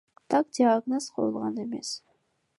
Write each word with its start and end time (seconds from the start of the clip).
Так 0.33 0.47
диагноз 0.59 1.11
коюлган 1.19 1.61
эмес. 1.67 1.95